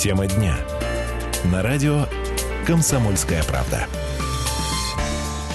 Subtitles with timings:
[0.00, 0.56] Тема дня.
[1.50, 2.06] На радио
[2.64, 3.88] «Комсомольская правда».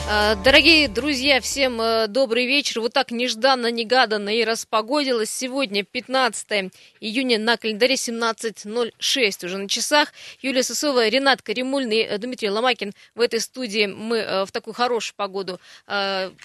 [0.09, 2.81] А, дорогие друзья, всем э, добрый вечер.
[2.81, 5.29] Вот так нежданно-негаданно и распогодилось.
[5.29, 10.11] Сегодня 15 июня на календаре 17.06 уже на часах.
[10.41, 13.85] Юлия Сосова, Ренат Каримульный, э, Дмитрий Ломакин в этой студии.
[13.85, 15.57] Мы э, в такую хорошую погоду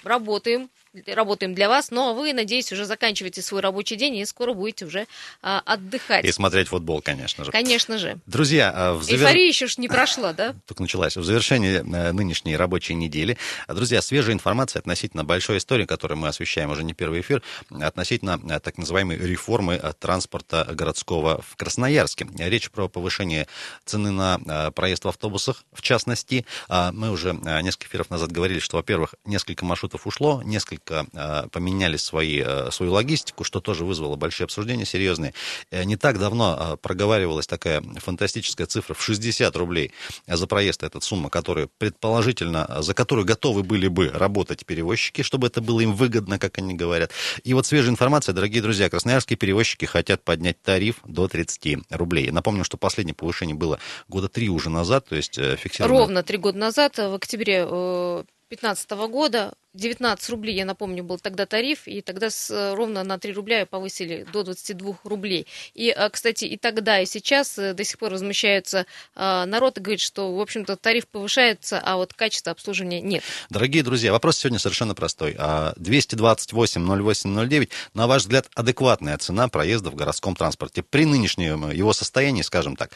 [0.04, 0.70] работаем
[1.06, 5.06] работаем для вас, но вы, надеюсь, уже заканчиваете свой рабочий день и скоро будете уже
[5.42, 6.24] а, отдыхать.
[6.24, 7.52] И смотреть футбол, конечно же.
[7.52, 8.18] Конечно же.
[8.26, 9.26] Друзья, а, в завер...
[9.26, 10.54] Эйфория еще ж не прошла, да?
[10.66, 11.16] Только началась.
[11.16, 13.36] В завершении э, нынешней рабочей недели.
[13.68, 18.60] Друзья, свежая информация относительно большой истории, которую мы освещаем уже не первый эфир, относительно э,
[18.60, 22.26] так называемой реформы э, транспорта городского в Красноярске.
[22.38, 23.46] Речь про повышение
[23.84, 26.46] цены на проезд в автобусах, в частности.
[26.68, 31.48] А, мы уже несколько эфиров назад говорили, что, во-первых, несколько маршрутов ушло, несколько несколько а,
[31.48, 35.34] поменяли свои, а, свою логистику, что тоже вызвало большие обсуждения серьезные.
[35.70, 39.92] Э, не так давно а, проговаривалась такая фантастическая цифра в 60 рублей
[40.26, 45.60] за проезд, эта сумма, которую предположительно, за которую готовы были бы работать перевозчики, чтобы это
[45.60, 47.10] было им выгодно, как они говорят.
[47.44, 52.30] И вот свежая информация, дорогие друзья, красноярские перевозчики хотят поднять тариф до 30 рублей.
[52.30, 55.98] Напомню, что последнее повышение было года три уже назад, то есть э, фиксировано...
[55.98, 61.44] Ровно три года назад, в октябре 2015 э, года 19 рублей, я напомню, был тогда
[61.44, 65.46] тариф, и тогда с, э, ровно на 3 рубля повысили до 22 рублей.
[65.74, 70.00] И, э, кстати, и тогда, и сейчас э, до сих пор возмущаются народ и говорит,
[70.00, 73.24] что, в общем-то, тариф повышается, а вот качества обслуживания нет.
[73.50, 75.34] Дорогие друзья, вопрос сегодня совершенно простой.
[75.34, 82.76] 228-08-09, на ваш взгляд, адекватная цена проезда в городском транспорте при нынешнем его состоянии, скажем
[82.76, 82.92] так.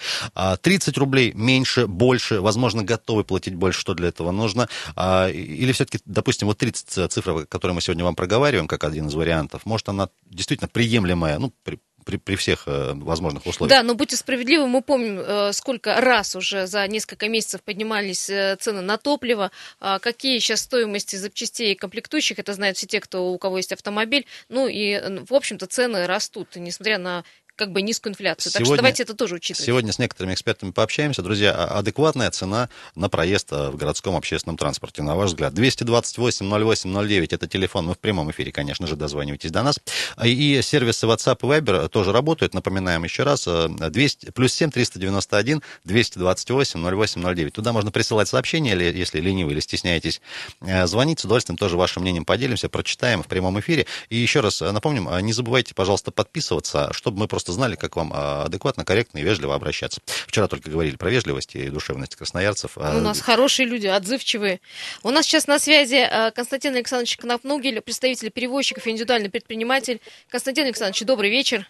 [0.60, 4.68] 30 рублей меньше, больше, возможно, готовы платить больше, что для этого нужно?
[4.96, 9.66] Или все-таки, допустим, вот 30 цифр, которые мы сегодня вам проговариваем, как один из вариантов,
[9.66, 13.76] может, она действительно приемлемая, ну, при, при, при всех э, возможных условиях.
[13.76, 18.56] Да, но будьте справедливы, мы помним, э, сколько раз уже за несколько месяцев поднимались э,
[18.60, 19.50] цены на топливо,
[19.80, 23.72] э, какие сейчас стоимости запчастей и комплектующих, это знают все те, кто, у кого есть
[23.72, 27.24] автомобиль, ну и, в общем-то, цены растут, несмотря на
[27.62, 28.50] как бы низкую инфляцию.
[28.50, 29.64] Сегодня, так что давайте это тоже учитывать.
[29.64, 31.22] Сегодня с некоторыми экспертами пообщаемся.
[31.22, 35.54] Друзья, а адекватная цена на проезд э, в городском общественном транспорте, на ваш взгляд?
[35.54, 39.78] 228-08-09, это телефон, мы в прямом эфире, конечно же, дозванивайтесь до нас.
[40.24, 45.62] И сервисы WhatsApp и Viber тоже работают, напоминаем еще раз, 200, э, плюс 7 391
[45.84, 47.52] 228 08 09.
[47.52, 50.20] Туда можно присылать сообщения, или, если ленивы или стесняетесь
[50.62, 53.86] э, звонить, с удовольствием тоже вашим мнением поделимся, прочитаем в прямом эфире.
[54.08, 58.12] И еще раз напомним, не забывайте, пожалуйста, подписываться, чтобы мы просто просто знали, как вам
[58.14, 60.00] а, адекватно, корректно и вежливо обращаться.
[60.26, 62.72] Вчера только говорили про вежливость и душевность красноярцев.
[62.76, 64.60] А у нас хорошие люди, отзывчивые.
[65.02, 70.00] У нас сейчас на связи а, Константин Александрович Кнопнугель, представитель перевозчиков и индивидуальный предприниматель.
[70.30, 71.68] Константин Александрович, добрый вечер.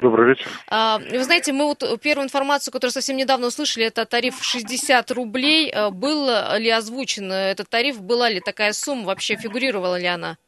[0.00, 0.48] Добрый вечер.
[0.70, 5.74] Вы знаете, мы вот первую информацию, которую совсем недавно услышали, это тариф 60 рублей.
[5.90, 6.26] Был
[6.56, 8.00] ли озвучен этот тариф?
[8.00, 9.06] Была ли такая сумма?
[9.06, 10.38] Вообще фигурировала ли она?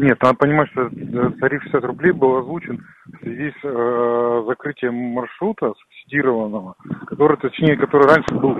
[0.00, 0.88] Нет, надо понимать, что
[1.40, 6.74] тариф 60 рублей был озвучен в связи с э, закрытием маршрута субсидированного,
[7.06, 8.56] который, точнее, который раньше был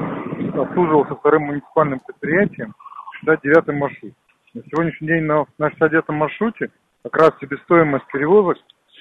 [0.61, 2.75] обслуживался вторым муниципальным предприятием,
[3.25, 4.13] 69-й маршрут.
[4.53, 6.71] На сегодняшний день на, на 69-м маршруте
[7.05, 8.59] как раз себестоимость перевозок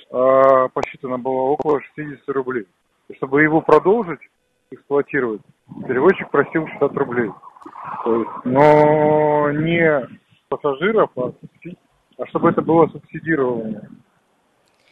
[0.09, 2.67] э, посчитана была около 60 рублей.
[3.09, 4.21] И чтобы его продолжить
[4.71, 5.41] эксплуатировать,
[5.85, 7.31] перевозчик просил 60 рублей.
[8.05, 10.07] То есть, но не
[10.47, 11.33] пассажиров, а
[12.19, 13.89] а чтобы это было субсидирование.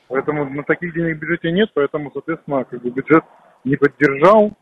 [0.07, 3.23] Поэтому на таких денег в бюджете нет, поэтому, соответственно, как бы бюджет
[3.65, 4.53] не поддержал,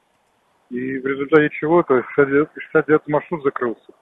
[0.72, 3.94] и в результате чего то 69 маршрут закрылся.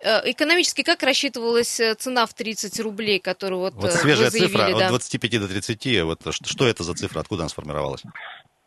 [0.00, 4.50] Э, экономически как рассчитывалась э, цена в 30 рублей, которую вот, вот э, свежая заявили,
[4.50, 4.84] цифра да?
[4.86, 8.02] от 25 до 30, вот что это за цифра, откуда она сформировалась?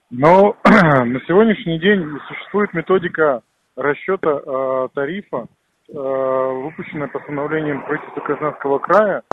[0.09, 3.41] Ну, на сегодняшний день существует методика
[3.75, 5.47] расчета э, тарифа
[5.93, 9.23] выпущенное постановлением правительства Краснодарского края,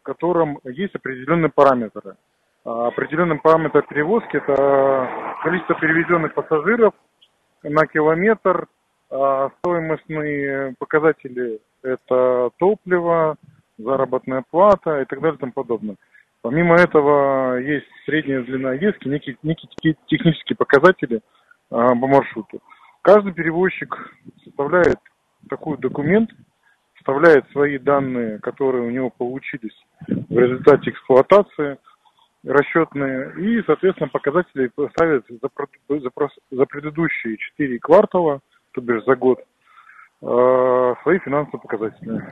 [0.00, 2.16] в котором есть определенные параметры.
[2.64, 5.08] А, определенный параметр перевозки– это
[5.42, 6.94] количество перевезенных пассажиров
[7.62, 8.66] на километр,
[9.10, 13.36] а, стоимостные показатели– это топливо,
[13.78, 15.96] заработная плата и так далее и тому подобное.
[16.42, 21.20] Помимо этого есть средняя длина ездки, некие, некие технические показатели
[21.70, 22.60] а, по маршруту.
[23.02, 23.96] Каждый перевозчик
[24.44, 24.98] составляет
[25.48, 26.30] такой документ,
[26.94, 29.76] вставляет свои данные, которые у него получились
[30.06, 31.78] в результате эксплуатации,
[32.44, 35.48] расчетные, и, соответственно, показатели ставят за,
[35.88, 38.40] за, за предыдущие 4 квартала,
[38.72, 39.40] то бишь за год,
[40.22, 42.22] э, свои финансовые показатели.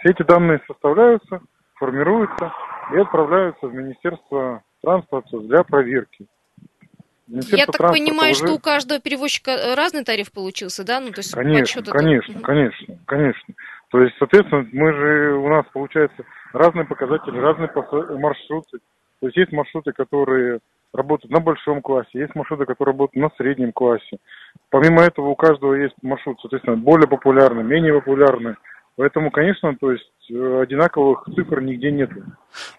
[0.00, 1.40] Все эти данные составляются,
[1.74, 2.52] формируются
[2.92, 6.26] и отправляются в Министерство транспорта для проверки.
[7.26, 8.46] Я так понимаю, уже...
[8.46, 11.00] что у каждого перевозчика разный тариф получился, да?
[11.00, 13.54] Ну, то есть конечно, конечно, конечно, конечно.
[13.90, 17.70] То есть, соответственно, мы же, у нас получается разные показатели, разные
[18.18, 18.78] маршруты.
[19.20, 20.58] То есть есть маршруты, которые
[20.92, 24.18] работают на большом классе, есть маршруты, которые работают на среднем классе.
[24.70, 28.54] Помимо этого у каждого есть маршрут, соответственно, более популярный, менее популярный.
[28.96, 32.10] Поэтому, конечно, то есть э, одинаковых цифр нигде нет.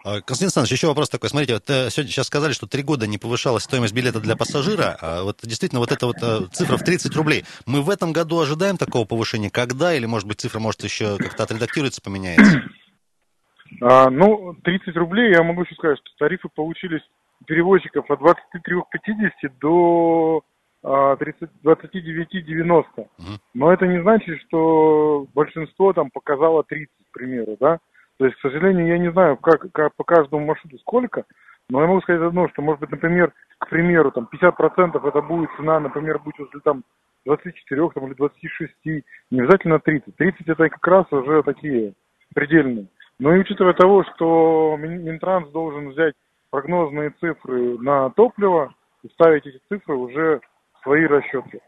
[0.05, 1.29] А, Константин Александрович, еще вопрос такой.
[1.29, 4.97] Смотрите, вот э, сегодня сейчас сказали, что три года не повышалась стоимость билета для пассажира.
[5.01, 7.43] А вот действительно, вот эта вот э, цифра в 30 рублей.
[7.65, 9.49] Мы в этом году ожидаем такого повышения?
[9.49, 9.93] Когда?
[9.93, 12.63] Или, может быть, цифра может еще как-то отредактируется, поменяется?
[13.81, 17.01] А, ну, 30 рублей, я могу еще сказать, что тарифы получились
[17.45, 20.43] перевозчиков от 23,50 до
[20.85, 22.83] 29,90.
[22.97, 23.07] Угу.
[23.53, 27.79] Но это не значит, что большинство там показало 30, к примеру, да.
[28.17, 31.25] То есть, к сожалению, я не знаю, как, как по каждому маршруту сколько,
[31.69, 35.49] но я могу сказать одно, что, может быть, например, к примеру, там 50% это будет
[35.57, 36.83] цена, например, будет возле там
[37.25, 40.15] 24 там, или 26, не обязательно 30.
[40.15, 41.93] 30 это как раз уже такие
[42.33, 42.87] предельные.
[43.19, 46.13] Но и учитывая того, что Минтранс должен взять
[46.51, 48.73] прогнозные цифры на топливо
[49.03, 50.41] и ставить эти цифры уже
[50.85, 51.59] свои расчеты.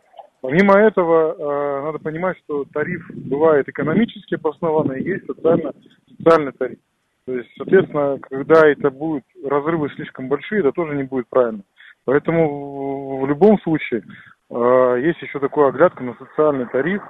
[0.41, 5.73] Помимо этого, э, надо понимать, что тариф бывает экономически обоснованный, есть социально,
[6.17, 6.77] социальный тариф.
[7.25, 11.63] То есть, соответственно, когда это будут разрывы слишком большие, это тоже не будет правильно.
[12.05, 14.03] Поэтому в любом случае
[14.49, 17.01] э, есть еще такой оглядка на социальный тариф,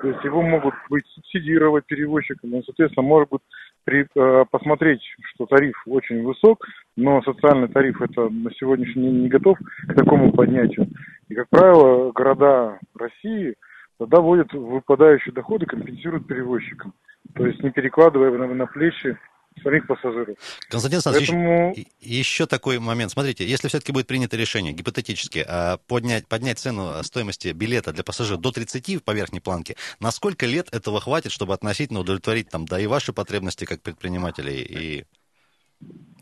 [0.00, 3.42] то есть его могут быть субсидировать перевозчикам, и, соответственно, может быть
[3.84, 5.02] при, э, посмотреть,
[5.34, 6.64] что тариф очень высок,
[6.96, 10.86] но социальный тариф это на сегодняшний день не готов к такому поднятию.
[11.28, 13.54] И, как правило, города России
[13.98, 16.94] тогда вводят выпадающие доходы, компенсируют перевозчикам.
[17.34, 19.16] То есть не перекладывая на, на плечи
[19.62, 20.36] самих пассажиров.
[20.68, 21.74] Константин Александрович, Поэтому...
[22.00, 23.10] еще такой момент.
[23.10, 28.40] Смотрите, если все-таки будет принято решение, гипотетически, а, поднять, поднять цену стоимости билета для пассажиров
[28.40, 32.78] до 30 по верхней планке, на сколько лет этого хватит, чтобы относительно удовлетворить там, да
[32.78, 35.04] и ваши потребности как предпринимателей, и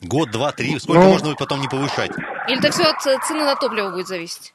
[0.00, 1.08] год, два, три, сколько ну...
[1.10, 2.12] можно будет потом не повышать?
[2.48, 4.54] Или так все от цены на топливо будет зависеть?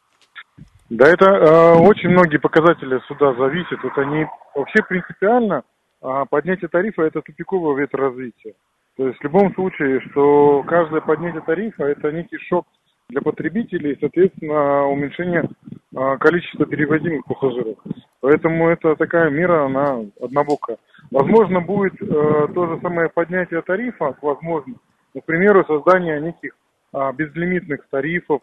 [0.89, 3.83] Да, это э, очень многие показатели сюда зависят.
[3.83, 4.25] Вот они
[4.55, 5.63] вообще принципиально
[6.01, 8.53] э, поднятие тарифа это тупиковый ветер развития.
[8.97, 12.65] То есть в любом случае, что каждое поднятие тарифа это некий шок
[13.09, 15.49] для потребителей и, соответственно, уменьшение
[15.95, 17.77] а, количества перевозимых пассажиров.
[18.21, 20.77] Поэтому это такая мера, она однобокая.
[21.09, 22.05] Возможно, будет э,
[22.53, 24.75] то же самое поднятие тарифа, возможно,
[25.15, 26.51] ну, к примеру, создание неких
[26.93, 28.41] а, безлимитных тарифов,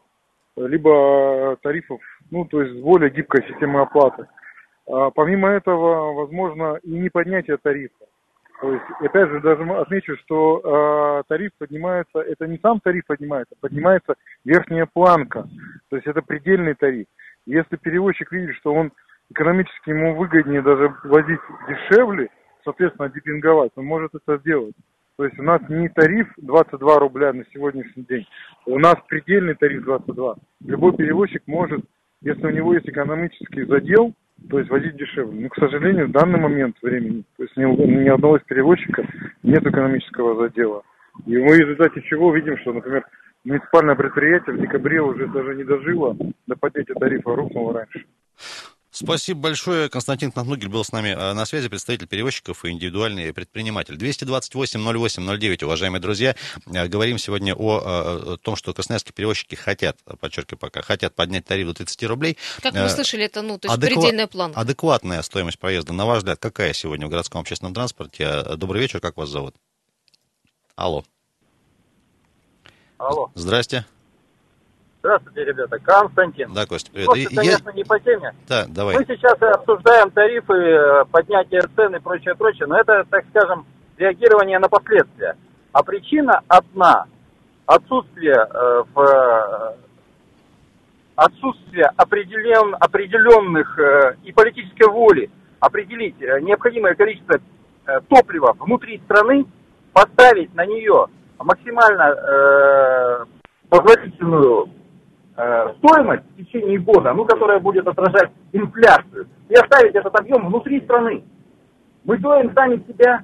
[0.56, 2.00] либо тарифов,
[2.30, 4.26] ну, то есть более гибкой системы оплаты.
[4.88, 8.06] А, помимо этого, возможно, и не поднятие тарифа.
[8.60, 10.60] То есть, опять же, даже отмечу, что
[11.20, 14.14] э, тариф поднимается, это не сам тариф поднимается, а поднимается
[14.46, 15.46] верхняя планка.
[15.90, 17.06] То есть это предельный тариф.
[17.44, 18.92] Если перевозчик видит, что он
[19.30, 22.30] экономически ему выгоднее даже возить дешевле,
[22.64, 24.74] соответственно, депинговать, он может это сделать.
[25.16, 28.26] То есть у нас не тариф 22 рубля на сегодняшний день,
[28.66, 30.36] у нас предельный тариф 22.
[30.66, 31.80] Любой перевозчик может,
[32.20, 34.12] если у него есть экономический задел,
[34.50, 35.40] то есть возить дешевле.
[35.40, 39.06] Но, к сожалению, в данный момент времени, то есть ни, ни одного из перевозчиков
[39.42, 40.82] нет экономического задела.
[41.24, 43.06] И мы в результате чего видим, что, например,
[43.44, 46.14] муниципальное предприятие в декабре уже даже не дожило
[46.46, 48.04] до поднятия тарифа, рухнуло раньше.
[48.96, 49.90] Спасибо большое.
[49.90, 53.94] Константин Кнатнугель был с нами э, на связи, представитель перевозчиков и индивидуальный предприниматель.
[53.96, 56.34] 228-08-09, уважаемые друзья.
[56.64, 61.44] Э, говорим сегодня о, э, о том, что красноярские перевозчики хотят, подчеркиваю пока, хотят поднять
[61.44, 62.38] тариф до 30 рублей.
[62.62, 64.00] Как вы слышали, это ну, то есть Адеква...
[64.00, 64.58] предельная планка.
[64.58, 68.44] Адекватная стоимость проезда, на ваш взгляд, какая сегодня в городском общественном транспорте?
[68.56, 69.56] Добрый вечер, как вас зовут?
[70.74, 71.04] Алло.
[72.96, 73.30] Алло.
[73.34, 73.84] Здрасте.
[75.06, 75.78] Здравствуйте, ребята.
[75.78, 76.52] Константин.
[76.52, 77.08] Да, Костя, привет.
[77.08, 78.32] Может, конечно, не по теме.
[78.48, 78.96] Да, давай.
[78.96, 83.64] Мы сейчас обсуждаем тарифы, э, поднятие цен и прочее, прочее, но это, так скажем,
[83.98, 85.36] реагирование на последствия.
[85.70, 87.04] А причина одна.
[87.66, 89.76] Отсутствие э, в э,
[91.14, 97.36] отсутствие определен, определенных э, и политической воли определить э, необходимое количество
[97.86, 99.46] э, топлива внутри страны,
[99.92, 101.06] поставить на нее
[101.38, 103.24] максимально э,
[103.68, 104.68] позволительную
[105.78, 111.24] стоимость в течение года, ну, которая будет отражать инфляцию, и оставить этот объем внутри страны.
[112.04, 113.22] Мы стоим сами себя,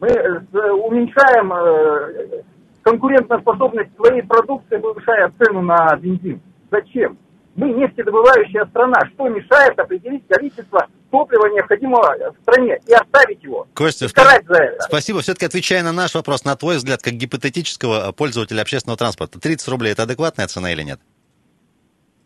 [0.00, 2.42] мы э, уменьшаем э,
[2.82, 6.40] конкурентоспособность своей продукции, повышая цену на бензин.
[6.70, 7.18] Зачем?
[7.54, 9.00] Мы нефтедобывающая страна.
[9.14, 13.66] Что мешает определить количество топлива, необходимого в стране, и оставить его?
[13.74, 14.82] Костя, спа- за это.
[14.82, 15.20] спасибо.
[15.20, 19.92] Все-таки отвечая на наш вопрос, на твой взгляд, как гипотетического пользователя общественного транспорта, 30 рублей–
[19.92, 21.00] это адекватная цена или нет?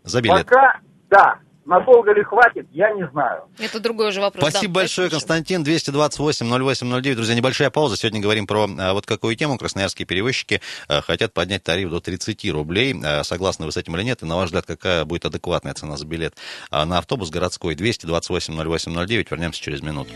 [0.04, 0.46] За билет.
[0.46, 0.80] Пока,
[1.10, 3.44] да, надолго ли хватит, я не знаю.
[3.58, 4.50] Это другой уже вопрос.
[4.50, 5.62] Спасибо да, большое, Константин.
[5.62, 7.14] 228-08-09.
[7.14, 7.96] Друзья, небольшая пауза.
[7.96, 9.58] Сегодня говорим про а, вот какую тему.
[9.58, 13.00] Красноярские перевозчики а, хотят поднять тариф до 30 рублей.
[13.02, 14.22] А, согласны вы с этим или нет?
[14.22, 16.34] И на ваш взгляд, какая будет адекватная цена за билет
[16.70, 17.74] на автобус городской?
[17.74, 19.26] 228-08-09.
[19.30, 20.12] Вернемся через минуту.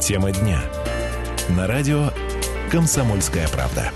[0.00, 0.60] Тема дня.
[1.48, 2.10] На радио
[2.70, 3.90] «Комсомольская правда».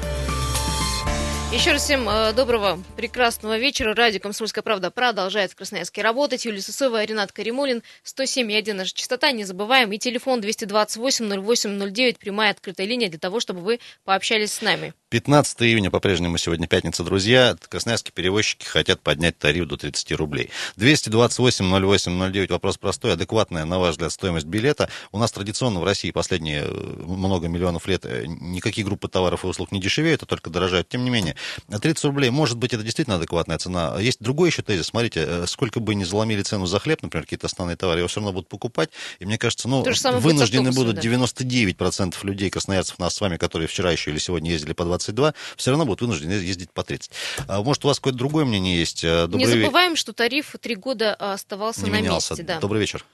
[1.52, 3.92] Еще раз всем э, доброго, прекрасного вечера.
[3.92, 6.44] Радио «Комсомольская правда» продолжает в Красноярске работать.
[6.44, 9.32] Юлия Сысоева, Ренат Каримулин, 107,1 наша частота.
[9.32, 9.90] Не забываем.
[9.90, 14.94] И телефон 228-08-09, прямая открытая линия для того, чтобы вы пообщались с нами.
[15.08, 17.56] 15 июня, по-прежнему сегодня пятница, друзья.
[17.68, 20.50] Красноярские перевозчики хотят поднять тариф до 30 рублей.
[20.76, 24.88] 228-08-09, вопрос простой, адекватная, на ваш взгляд, стоимость билета.
[25.10, 29.48] У нас традиционно в России последние э, много миллионов лет э, никакие группы товаров и
[29.48, 30.88] услуг не дешевеют, а только дорожают.
[30.88, 31.34] Тем не менее,
[31.68, 33.96] 30 рублей, может быть, это действительно адекватная цена.
[34.00, 34.86] Есть другой еще тезис.
[34.86, 38.20] Смотрите, э, сколько бы ни заломили цену за хлеб, например, какие-то основные товары, его все
[38.20, 38.90] равно будут покупать.
[39.18, 41.02] И мне кажется, ну, вынуждены будут да.
[41.02, 45.34] 99% людей, красноярцев, нас с вами, которые вчера еще или сегодня ездили по 20 22,
[45.56, 47.10] все равно будут вынуждены ездить по 30.
[47.48, 49.04] А, может, у вас какое-то другое мнение есть?
[49.04, 49.40] Э, добрый...
[49.40, 52.34] Не забываем, что тариф три года а, оставался Не на менялся.
[52.34, 52.44] месте.
[52.44, 52.60] Да.
[52.60, 53.04] Добрый вечер.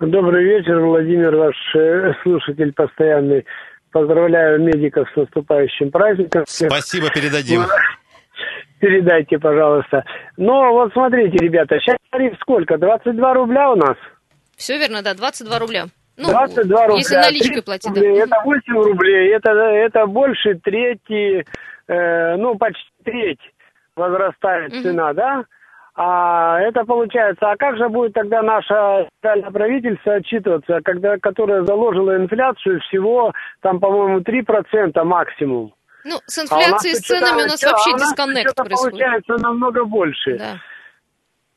[0.00, 3.44] Добрый вечер, Владимир, ваш э, слушатель постоянный.
[3.94, 6.42] Поздравляю медиков с наступающим праздником.
[6.48, 7.62] Спасибо, передадим.
[8.80, 10.02] Передайте, пожалуйста.
[10.36, 12.76] Но вот смотрите, ребята, сейчас тариф сколько?
[12.76, 13.96] 22 рубля у нас?
[14.56, 15.84] Все верно, да, 22 рубля.
[16.16, 16.98] Ну, 22 рубля.
[16.98, 18.24] Если наличкой платить, рублей, да.
[18.24, 21.44] Это 8 рублей, это, это больше трети,
[21.86, 23.40] э, ну, почти треть
[23.94, 24.82] возрастает угу.
[24.82, 25.44] цена, да?
[25.96, 32.16] А это получается, а как же будет тогда наше федеральное правительство отчитываться, когда, которое заложило
[32.16, 35.72] инфляцию всего, там, по-моему, 3% максимум?
[36.04, 38.98] Ну, с инфляцией, а с ценами у нас вообще а дисконнект происходит.
[38.98, 40.36] получается намного больше.
[40.36, 40.56] Да.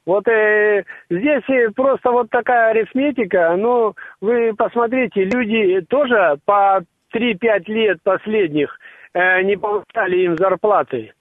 [0.06, 3.56] Вот э, здесь просто вот такая арифметика.
[3.58, 6.82] Ну, вы посмотрите, люди тоже по
[7.14, 8.80] 3-5 лет последних
[9.14, 11.14] э, не получали им зарплаты.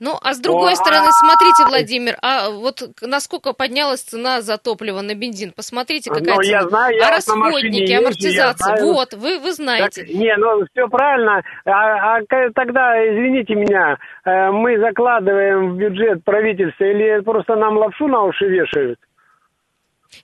[0.00, 5.02] Ну, а с другой О, стороны, смотрите, Владимир, а вот насколько поднялась цена за топливо
[5.02, 5.52] на бензин?
[5.54, 6.58] Посмотрите, какая ну, цена.
[6.60, 8.82] Я знаю, я а расходники, езжу, амортизация.
[8.82, 10.02] Вот, вы, вы знаете.
[10.02, 11.42] Так, не, ну все правильно.
[11.64, 12.20] А, а
[12.54, 18.46] тогда, извините меня, э, мы закладываем в бюджет правительства или просто нам лапшу на уши
[18.46, 18.98] вешают?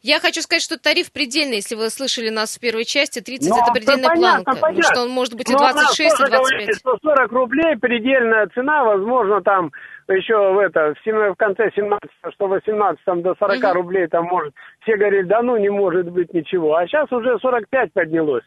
[0.03, 3.57] Я хочу сказать, что тариф предельный, если вы слышали нас в первой части, 30 Но,
[3.57, 4.83] это предельная понятно, планка, понятно.
[4.83, 6.51] что он может быть и 26, ну, и 25.
[6.51, 9.71] Говорите, 140 рублей предельная цена, возможно, там
[10.09, 12.01] еще в это, в, конце 17
[12.35, 13.73] что 18 там до 40 угу.
[13.75, 14.55] рублей там может.
[14.81, 16.77] Все говорили, да ну не может быть ничего.
[16.77, 18.45] А сейчас уже 45 поднялось.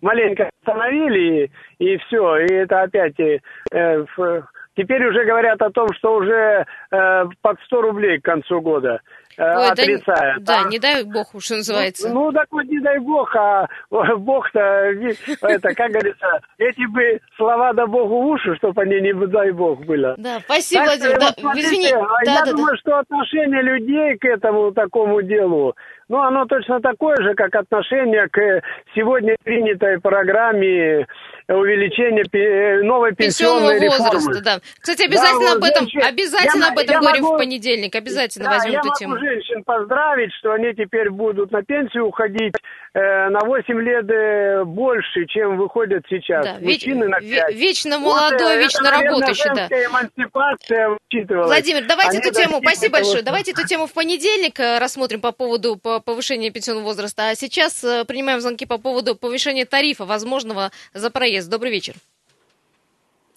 [0.00, 2.38] Маленько остановили и, и все.
[2.38, 7.82] И это опять э, в, Теперь уже говорят о том, что уже э, под 100
[7.82, 9.00] рублей к концу года.
[9.38, 10.44] Э, Ой, отрицают.
[10.44, 12.08] Да, да, не дай бог, что называется.
[12.08, 17.72] Ну, ну так вот не дай бог, а бог-то, это, как говорится, эти бы слова
[17.72, 20.14] да богу в уши, чтобы они не дай бог было.
[20.18, 21.18] Да, спасибо, так, Владимир.
[21.18, 21.86] Да, смотрите, извини.
[22.24, 22.76] Я да, думаю, да.
[22.76, 25.74] что отношение людей к этому такому делу,
[26.08, 28.62] ну, оно точно такое же, как отношение к
[28.94, 31.06] сегодня принятой программе
[31.56, 34.60] увеличения э, новой пенсионной Пенсионного возраста, да.
[34.80, 37.94] Кстати, обязательно да, об этом, женщин, обязательно я, об этом я говорим могу, в понедельник,
[37.94, 39.14] обязательно да, возьмем эту тему.
[39.14, 42.54] Я могу женщин поздравить, что они теперь будут на пенсию уходить
[42.94, 46.44] э, на 8 лет э, больше, чем выходят сейчас.
[46.44, 47.54] Да, Мужчины на 5.
[47.54, 49.66] Вечно молодой, вот, вечно это, работающий, да.
[49.66, 51.48] эмансипация учитывалась.
[51.48, 55.32] Владимир, давайте они эту тему, спасибо большое, давайте эту тему в понедельник э, рассмотрим по
[55.32, 57.30] поводу повышения пенсионного возраста.
[57.30, 61.41] А сейчас э, принимаем звонки по поводу повышения тарифа возможного за проезд.
[61.48, 61.94] Добрый вечер.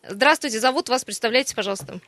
[0.07, 1.99] Здравствуйте, зовут вас, представляйтесь, пожалуйста.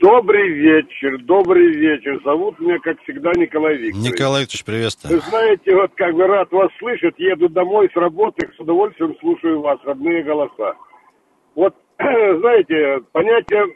[0.00, 2.20] Добрый вечер, добрый вечер.
[2.24, 4.12] Зовут меня, как всегда, Николай Викторович.
[4.12, 5.20] Николай Викторович, приветствую.
[5.20, 7.18] Вы знаете, вот как бы рад вас слышать.
[7.18, 10.74] Еду домой с работы, с удовольствием слушаю вас, родные голоса.
[11.54, 13.66] Вот, знаете, понятие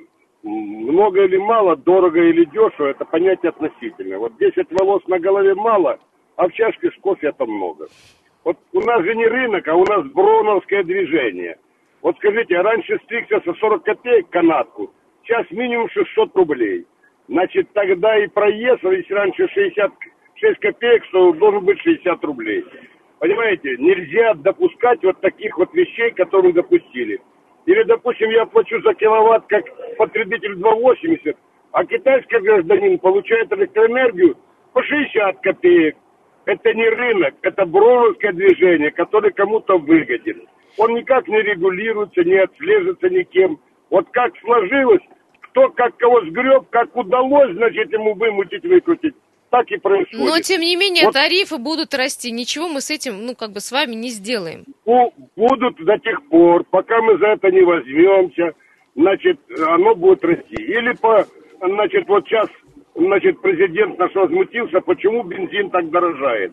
[0.42, 4.18] много или мало, дорого или дешево, это понятие относительное.
[4.18, 5.98] Вот 10 волос на голове мало,
[6.36, 7.88] а в чашке с кофе это много.
[8.44, 11.56] Вот у нас же не рынок, а у нас броновское движение.
[12.02, 16.86] Вот скажите, а раньше стригся со 40 копеек канатку, сейчас минимум 600 рублей.
[17.28, 22.64] Значит, тогда и проезд, а если раньше 66 копеек, то должен быть 60 рублей.
[23.18, 27.22] Понимаете, нельзя допускать вот таких вот вещей, которые допустили.
[27.64, 29.64] Или, допустим, я плачу за киловатт как
[29.96, 31.34] потребитель 2,80,
[31.72, 34.36] а китайский гражданин получает электроэнергию
[34.74, 35.96] по 60 копеек.
[36.46, 40.46] Это не рынок, это броуновское движение, которое кому-то выгоден.
[40.76, 43.58] Он никак не регулируется, не отслеживается никем.
[43.90, 45.00] Вот как сложилось,
[45.40, 49.14] кто как кого сгреб, как удалось, значит, ему вымутить, выкрутить.
[49.50, 50.26] Так и происходит.
[50.26, 51.14] Но, тем не менее, Вот.
[51.14, 52.32] тарифы будут расти.
[52.32, 54.64] Ничего мы с этим, ну, как бы с вами не сделаем.
[54.84, 58.52] Бу- будут до тех пор, пока мы за это не возьмемся,
[58.96, 60.56] значит, оно будет расти.
[60.56, 61.24] Или по,
[61.60, 62.48] значит, вот сейчас,
[62.94, 66.52] значит, президент наш возмутился, почему бензин так дорожает.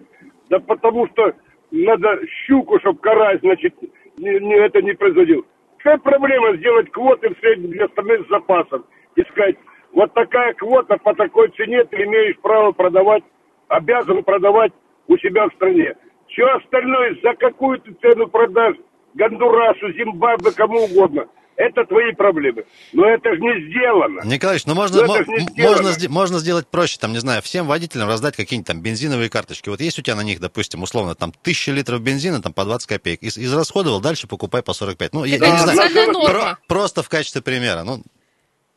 [0.50, 1.34] Да потому что
[1.72, 3.74] надо щуку, чтобы карась, значит,
[4.18, 5.46] не, не- это не производил.
[5.78, 9.56] Какая проблема сделать квоты в среднем для страны с запасом и сказать,
[9.94, 13.24] вот такая квота по такой цене ты имеешь право продавать,
[13.68, 14.72] обязан продавать
[15.08, 15.96] у себя в стране.
[16.28, 18.78] Все остальное, за какую ты цену продашь
[19.16, 21.28] Гондурасу, Зимбабве, кому угодно,
[21.62, 22.64] это твои проблемы.
[22.94, 24.22] Но это же не сделано.
[24.26, 25.18] Николаевич, ну можно, мо-
[25.58, 29.70] можно, можно сделать проще, там, не знаю, всем водителям раздать какие-нибудь там бензиновые карточки.
[29.70, 32.88] Вот есть у тебя на них, допустим, условно, там, тысяча литров бензина, там, по 20
[32.88, 33.22] копеек.
[33.22, 35.14] Из, израсходовал, дальше покупай по 45.
[35.14, 37.84] Ну, я, Это я не знаю, про- просто в качестве примера.
[37.84, 38.02] Ну,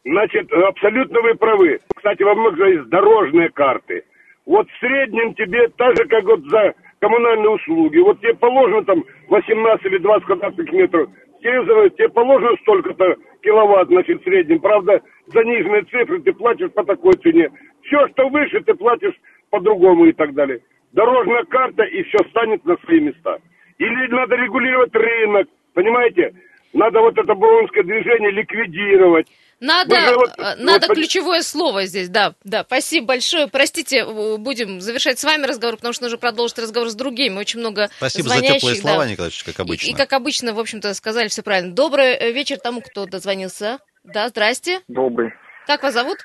[0.05, 1.79] Значит, абсолютно вы правы.
[1.97, 4.03] Кстати, во многих есть дорожные карты.
[4.45, 9.03] Вот в среднем тебе, так же, как вот за коммунальные услуги, вот тебе положено там
[9.29, 11.09] 18 или 20 квадратных метров,
[11.45, 14.61] тебе, за- тебе положено столько-то киловатт, значит, в среднем.
[14.61, 17.51] Правда, заниженные цифры ты платишь по такой цене.
[17.83, 19.15] Все, что выше, ты платишь
[19.51, 20.61] по-другому и так далее.
[20.93, 23.39] Дорожная карта, и все станет на свои места.
[23.79, 26.33] Или надо регулировать рынок, понимаете?
[26.73, 29.27] Надо вот это броунское движение ликвидировать.
[29.61, 32.65] Надо, Вы же вот- э, надо вот- ключевое слово здесь, да, да.
[32.65, 33.47] Спасибо большое.
[33.49, 37.39] Простите, э, будем завершать с вами разговор, потому что нужно продолжить разговор с другими.
[37.39, 38.81] Очень много спасибо за теплые да.
[38.81, 39.87] слова, Николаевич, как обычно.
[39.87, 41.73] И, и как обычно, в общем-то, сказали все правильно.
[41.73, 43.79] Добрый э, вечер тому, кто дозвонился.
[44.03, 44.81] Да, здрасте.
[44.89, 45.33] Добрый.
[45.67, 46.19] Как вас зовут?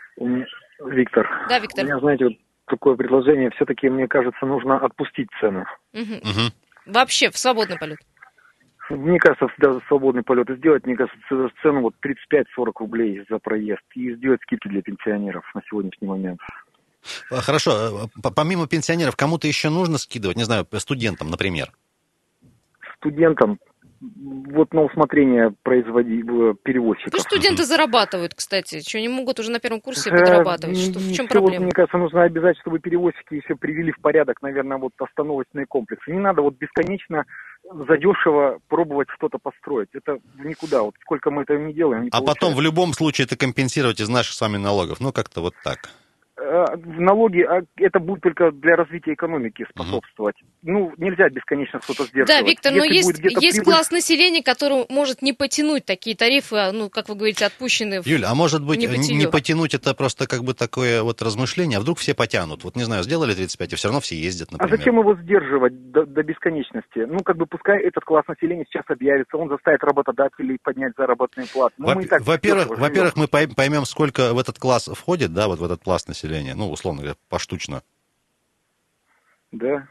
[0.86, 1.29] Виктор.
[1.50, 1.83] Да, Виктор.
[1.86, 2.33] У меня, знаете, вот
[2.65, 3.51] такое предложение.
[3.51, 5.65] Все-таки, мне кажется, нужно отпустить цену.
[5.93, 6.15] Мгм.
[6.24, 6.53] Мгм.
[6.86, 8.00] Вообще, в свободный полет.
[8.89, 11.17] Мне кажется, даже свободный полет сделать, мне кажется,
[11.62, 16.39] цену вот 35-40 рублей за проезд и сделать скидки для пенсионеров на сегодняшний момент.
[17.32, 21.71] А, Хорошо, э, помимо пенсионеров, кому-то еще нужно скидывать, не знаю, студентам, например.
[22.97, 23.60] Студентам
[24.01, 27.12] вот на усмотрение производи э, перевозчиков.
[27.12, 28.81] Пусть студенты зарабатывают, кстати.
[28.81, 30.77] Что, не могут уже на первом курсе подрабатывать?
[30.77, 31.65] Что, в чем всё вот, проблема?
[31.65, 36.12] мне кажется, нужно обязать, чтобы перевозчики еще привели в порядок, наверное, вот остановочные комплексы.
[36.12, 37.25] Не надо вот бесконечно
[37.63, 39.89] задешево пробовать что-то построить.
[39.93, 40.83] Это в никуда.
[40.83, 42.62] Вот сколько мы этого не делаем, не А потом в получается.
[42.63, 44.99] любом случае это компенсировать из наших с вами налогов.
[44.99, 45.89] Ну, как-то вот так.
[46.41, 50.36] Э, в налоги а, это будет только для развития экономики способствовать.
[50.62, 52.28] Ну, нельзя бесконечно что-то сдерживать.
[52.28, 55.86] Да, Виктор, но Если есть, будет где-то есть прибыль- класс населения, который может не потянуть
[55.86, 58.02] такие тарифы, а, ну, как вы говорите, отпущенные.
[58.02, 59.19] в- Юль, а может быть, Не не, потянет.
[59.19, 62.63] не потянуть это просто как бы такое вот размышление, а вдруг все потянут?
[62.63, 64.78] Вот не знаю, сделали 35, и все равно все ездят, А например.
[64.78, 66.99] зачем его сдерживать до, до бесконечности?
[66.99, 71.75] Ну, как бы пускай этот класс населения сейчас объявится, он заставит работодателей поднять заработные платы.
[71.78, 75.63] Ну, Во- Во-первых, во-первых, мы пой- поймем, сколько в этот класс входит, да, вот в
[75.63, 77.84] этот пласт населения, ну, условно говоря, поштучно.
[79.52, 79.88] Да.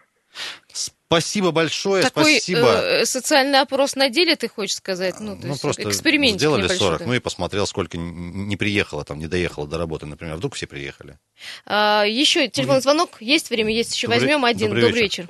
[0.72, 2.68] Спасибо большое, Такой спасибо.
[2.68, 5.20] э, социальный опрос на деле, ты хочешь сказать?
[5.20, 7.06] Ну, ну, просто экспериментик сделали небольшой, 40, да.
[7.06, 10.36] ну и посмотрел, сколько не приехало, там, не доехало до работы, например.
[10.36, 11.18] Вдруг все приехали.
[11.64, 13.16] А, еще телефонный звонок.
[13.20, 14.06] Есть время, есть еще.
[14.06, 14.68] Добрый- Возьмем один.
[14.68, 15.26] добрый Добрый, вечер.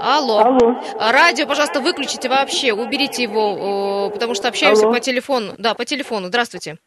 [0.00, 0.38] Алло.
[0.38, 0.80] Алло.
[1.00, 4.92] А, Радио, пожалуйста, выключите вообще, уберите его, потому что общаемся Алло.
[4.92, 5.56] по телефону.
[5.58, 6.28] Да, по телефону.
[6.28, 6.78] Здравствуйте.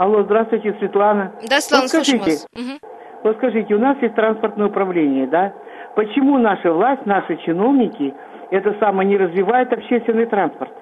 [0.00, 1.32] Алло, здравствуйте, Светлана.
[1.46, 2.80] Да, Светлана, Вот скажите, вас.
[3.22, 5.52] Вот скажите, у нас есть транспортное управление, да?
[5.94, 8.14] Почему наша власть, наши чиновники,
[8.50, 10.72] это самое, не развивают общественный транспорт?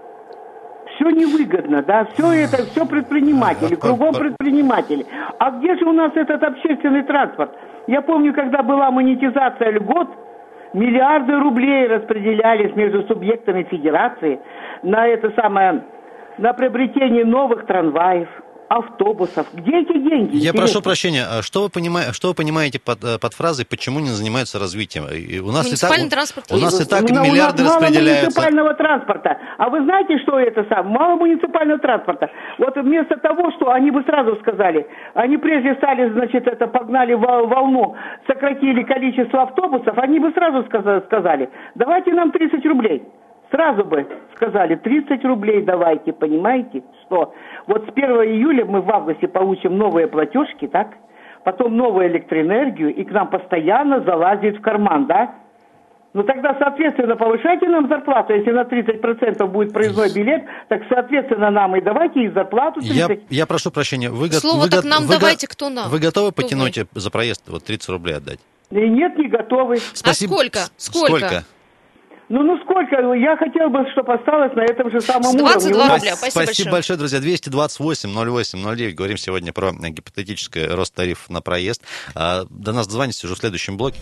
[0.94, 5.04] Все невыгодно, да, все это, все предприниматели, кругом предприниматели.
[5.40, 7.50] А где же у нас этот общественный транспорт?
[7.88, 10.10] Я помню, когда была монетизация льгот,
[10.74, 14.38] миллиарды рублей распределялись между субъектами федерации
[14.84, 15.82] на это самое,
[16.38, 18.28] на приобретение новых трамваев,
[18.68, 19.46] автобусов.
[19.54, 20.36] Где эти деньги?
[20.36, 20.58] Я Интересно.
[20.60, 24.08] прошу прощения, а что вы, понимаете, что вы понимаете под, э, под фразой «почему не
[24.10, 25.04] занимаются развитием»?
[25.08, 27.74] И у нас и так, Муниципальный транспорт у нас и так Ну, миллиарды у нас
[27.74, 28.24] мало распределяются.
[28.24, 29.38] муниципального транспорта.
[29.58, 30.88] А вы знаете, что это сам?
[30.88, 32.30] Мало муниципального транспорта.
[32.58, 37.46] Вот вместо того, что они бы сразу сказали, они прежде стали, значит, это погнали вол-
[37.48, 43.02] волну, сократили количество автобусов, они бы сразу сказа- сказали, давайте нам 30 рублей.
[43.50, 44.06] Сразу бы
[44.36, 47.32] сказали, 30 рублей давайте, понимаете, что?
[47.66, 50.88] Вот с 1 июля мы в августе получим новые платежки, так?
[51.44, 55.34] Потом новую электроэнергию, и к нам постоянно залазит в карман, да?
[56.14, 58.32] Ну тогда, соответственно, повышайте нам зарплату.
[58.34, 62.96] Если на 30% будет проездной билет, так, соответственно, нам и давайте и зарплату 30.
[62.96, 65.88] Я, я прошу прощения, вы, го- Слово вы, так нам вы давайте, кто нам?
[65.90, 68.40] Вы готовы Кто потянуть за проезд вот 30 рублей отдать?
[68.70, 69.76] И нет, не готовы.
[69.76, 70.34] Спасибо.
[70.34, 70.58] А сколько?
[70.76, 71.08] Сколько?
[71.28, 71.44] Сколько?
[72.28, 72.96] Ну, ну сколько?
[73.14, 75.70] Я хотел бы, чтобы осталось на этом же самом 22 уровне.
[75.70, 75.98] рубля.
[75.98, 77.20] Спасибо, Спасибо Спасибо большое, друзья.
[77.20, 78.94] 228 08 09.
[78.94, 81.82] Говорим сегодня про гипотетический рост тарифов на проезд.
[82.14, 83.98] А, До нас дозвонитесь уже в следующем блоке.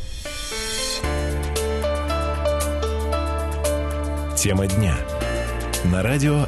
[4.37, 4.95] Тема дня.
[5.85, 6.47] На радио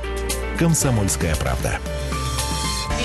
[0.58, 1.78] «Комсомольская правда».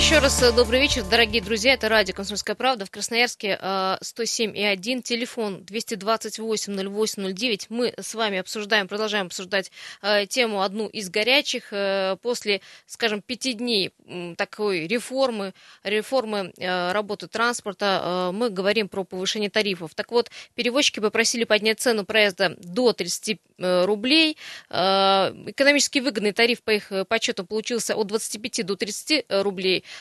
[0.04, 1.72] Еще раз э, добрый вечер, дорогие друзья.
[1.72, 7.66] Это радио «Комсомольская правда» в Красноярске э, 107,1, телефон 228-08-09.
[7.70, 11.72] Мы с вами обсуждаем, продолжаем обсуждать э, тему одну из горячих.
[11.72, 13.92] Э, После, скажем, пяти дней
[14.36, 19.94] такой реформы, реформы э, работы транспорта, э, мы говорим про повышение тарифов.
[19.94, 24.36] Так вот, перевозчики попросили поднять цену проезда до 30 э, рублей.
[24.68, 29.78] Э, Экономически выгодный тариф по их э, подсчетам получился от 25 до 30 рублей.
[29.78, 29.93] Э,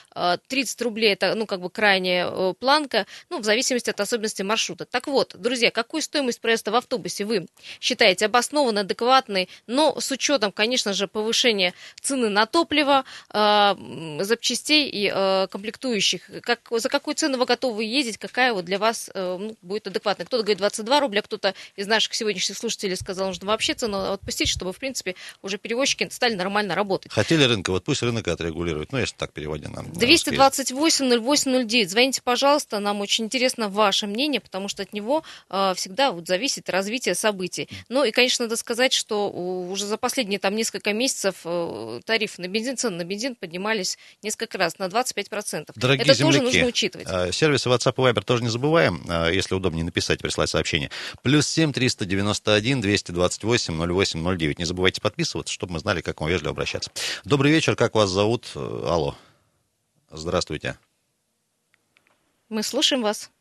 [0.48, 4.86] 30 рублей это, ну, как бы крайняя э, планка, ну, в зависимости от особенностей маршрута.
[4.86, 7.48] Так вот, друзья, какую стоимость проезда в автобусе вы
[7.80, 13.76] считаете обоснованной, адекватной, но с учетом, конечно же, повышения цены на топливо, э,
[14.20, 16.30] запчастей и э, комплектующих?
[16.42, 18.18] Как, за какую цену вы готовы ездить?
[18.18, 20.26] Какая вот для вас э, ну, будет адекватная?
[20.26, 24.74] Кто-то говорит 22 рубля, кто-то из наших сегодняшних слушателей сказал, нужно вообще цену отпустить, чтобы,
[24.74, 27.12] в принципе, уже перевозчики стали нормально работать.
[27.12, 28.92] Хотели рынка, вот пусть рынок отрегулирует.
[28.92, 29.86] Ну, если так переводя нам.
[29.88, 31.88] 228-08-09.
[31.88, 36.70] Звоните, пожалуйста, нам очень интересно ваше мнение, потому что от него э, всегда вот зависит
[36.70, 37.70] развитие событий.
[37.90, 42.48] Ну и, конечно, надо сказать, что уже за последние там несколько месяцев э, тарифы на
[42.48, 45.72] бензин, цены на бензин поднимались несколько раз, на 25%.
[45.76, 47.08] Дорогие Это земляки, тоже нужно учитывать.
[47.10, 50.90] э, сервисы WhatsApp и Viber тоже не забываем, э, если удобнее написать, прислать сообщение.
[51.22, 54.60] Плюс 7 391 228 08 09.
[54.60, 56.92] Не забывайте подписываться, чтобы мы знали, как вам вежливо обращаться.
[57.26, 58.48] Добрый вечер, как вас зовут?
[58.56, 59.16] Э, Алло.
[60.16, 60.76] Здравствуйте.
[62.48, 63.32] Мы слушаем вас.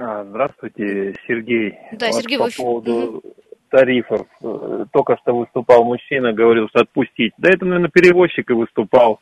[0.00, 1.78] А, Здравствуйте, Сергей.
[1.92, 3.22] Да, Вот Сергей, по вы поводу
[3.70, 4.26] тарифов.
[4.42, 7.32] Э, Только что выступал мужчина, говорил, что отпустить.
[7.38, 9.20] Да это, наверное, перевозчик и выступал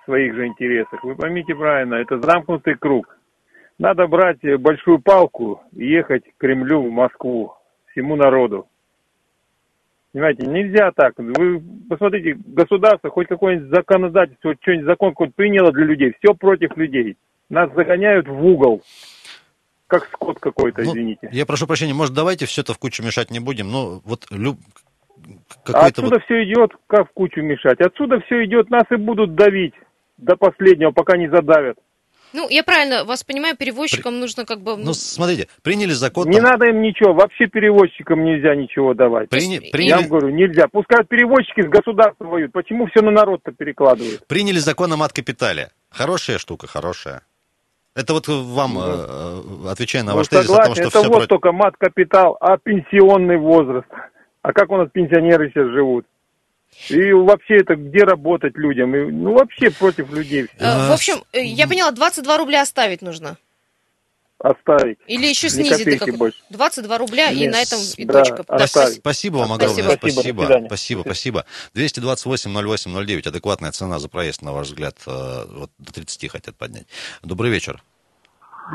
[0.00, 1.04] в своих же интересах.
[1.04, 3.16] Вы поймите правильно, это замкнутый круг.
[3.78, 7.54] Надо брать большую палку и ехать к Кремлю, в Москву,
[7.92, 8.66] всему народу.
[10.16, 11.12] Понимаете, нельзя так.
[11.18, 16.74] Вы посмотрите, государство, хоть какое-нибудь законодательство, хоть что-нибудь закон какой-то приняло для людей, все против
[16.78, 17.18] людей.
[17.50, 18.80] Нас загоняют в угол,
[19.86, 21.28] как скот какой-то, Ну, извините.
[21.32, 24.56] Я прошу прощения, может, давайте все это в кучу мешать не будем, ну, вот люб...
[25.62, 26.22] какой-то Отсюда вот...
[26.24, 27.78] все идет, как в кучу мешать.
[27.82, 29.74] Отсюда все идет, нас и будут давить
[30.16, 31.76] до последнего, пока не задавят.
[32.32, 34.76] Ну, я правильно вас понимаю, перевозчикам нужно как бы...
[34.76, 36.28] Ну, смотрите, приняли закон...
[36.28, 39.28] Не там, надо им ничего, вообще перевозчикам нельзя ничего давать.
[39.32, 40.66] есть- приняли- Я вам говорю, нельзя.
[40.70, 42.52] Пускай перевозчики с государством воюют.
[42.52, 44.26] Почему все на народ-то перекладывают?
[44.26, 45.70] Приняли закон о мат-капитале.
[45.90, 47.22] Хорошая штука, хорошая.
[47.94, 50.90] Это вот вам, э, э, отвечая на Ну, ваш тезис о том, согласен, что это
[50.90, 51.28] все вот против...
[51.28, 53.88] только мат-капитал, а пенсионный возраст.
[54.42, 56.04] А как у нас пенсионеры сейчас живут?
[56.90, 58.94] И вообще это где работать людям?
[58.94, 60.64] И, ну вообще против людей все.
[60.64, 63.36] Э, В общем, э, я поняла, 22 рубля оставить нужно.
[64.38, 64.98] оставить.
[65.06, 66.16] Или еще Ни снизить до как...
[66.16, 66.38] больше.
[66.50, 68.44] 22 рубля и Нет, на этом и да, точка.
[68.48, 68.96] а Да, оставить.
[68.98, 69.38] спасибо.
[69.38, 70.10] Вам огромное, спасибо.
[70.10, 71.44] Спасибо, спасибо, спасибо, спасибо.
[71.74, 76.54] 228 08 09, адекватная цена за проезд, на ваш взгляд, э, вот до 30 хотят
[76.56, 76.86] поднять.
[77.22, 77.82] Добрый вечер.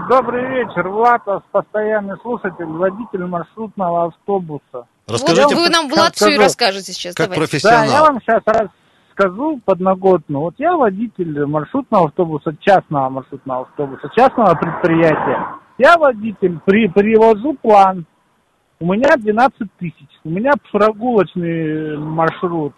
[0.10, 4.88] Добрый вечер, Влатов, постоянный слушатель, водитель маршрутного автобуса.
[5.12, 7.16] Расскажите, вот вы нам, Влад, все и расскажете сейчас.
[7.16, 7.60] как давайте.
[7.62, 8.06] Да, я профессионал.
[8.06, 10.40] вам сейчас расскажу подноготно.
[10.40, 15.46] Вот я водитель маршрутного автобуса, частного маршрутного автобуса, частного предприятия.
[15.78, 18.06] Я водитель, при, привожу план.
[18.80, 20.10] У меня 12 тысяч.
[20.24, 22.74] У меня прогулочный маршрут.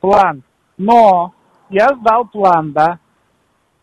[0.00, 0.42] План.
[0.78, 1.32] Но
[1.70, 2.98] я сдал план, да.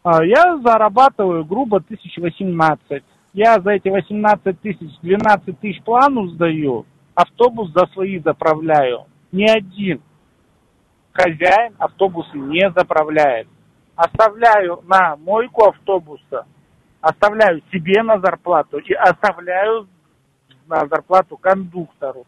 [0.03, 3.03] А, Я зарабатываю грубо 1018.
[3.33, 6.85] Я за эти 18 тысяч 12 тысяч плану сдаю.
[7.15, 9.05] Автобус за свои заправляю.
[9.31, 10.01] Ни один
[11.13, 13.47] хозяин автобусы не заправляет.
[13.95, 16.45] Оставляю на мойку автобуса,
[17.01, 19.87] оставляю себе на зарплату и оставляю
[20.67, 22.25] на зарплату кондуктору.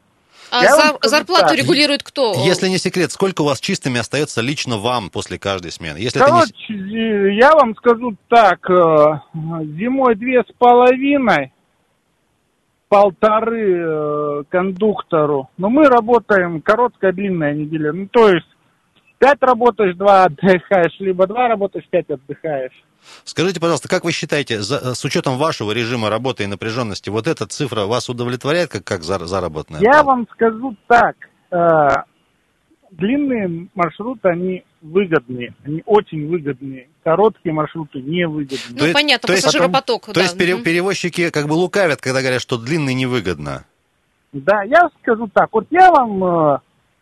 [0.52, 1.58] А Я зар- скажу зарплату так.
[1.58, 2.34] регулирует кто?
[2.36, 5.98] Если не секрет, сколько у вас чистыми остается лично вам после каждой смены?
[5.98, 6.40] Если это не...
[6.42, 11.54] Короче, э, я вам скажу так, э, зимой две с половиной,
[12.96, 15.50] полторы э, кондуктору.
[15.58, 17.92] Но мы работаем короткая, длинная неделя.
[17.92, 18.48] Ну, то есть,
[19.20, 22.72] пять работаешь, два отдыхаешь, либо два работаешь, пять отдыхаешь.
[23.26, 27.46] Скажите, пожалуйста, как вы считаете, за- с учетом вашего режима работы и напряженности, вот эта
[27.46, 29.82] цифра вас удовлетворяет как, как зар- заработная?
[29.82, 31.16] Я вам скажу так,
[31.52, 31.88] э,
[32.92, 36.88] длинные маршруты, они выгодные, они очень выгодные.
[37.04, 38.60] Короткие маршруты невыгодные.
[38.72, 40.06] Ну, То есть- понятно, то есть- пассажиропоток.
[40.08, 40.22] То да.
[40.22, 40.64] есть пере- Мгм.
[40.64, 43.66] перевозчики как бы лукавят, когда говорят, что длинный невыгодно.
[44.34, 45.50] Да, я скажу так.
[45.54, 46.60] Вот я вам э,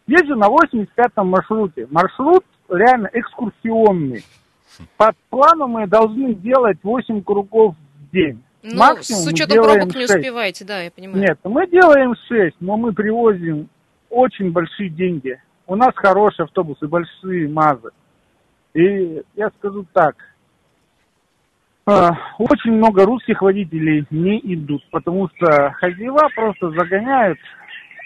[0.07, 1.87] езжу на 85-м маршруте.
[1.89, 4.23] Маршрут реально экскурсионный.
[4.97, 8.41] По плану мы должны делать 8 кругов в день.
[8.63, 10.15] Ну, Максимум с учетом пробок не 6.
[10.15, 11.19] успеваете, да, я понимаю.
[11.21, 13.67] Нет, мы делаем 6, но мы привозим
[14.09, 15.41] очень большие деньги.
[15.65, 17.91] У нас хорошие автобусы, большие МАЗы.
[18.73, 20.15] И я скажу так,
[21.85, 27.37] а, очень много русских водителей не идут, потому что хозяева просто загоняют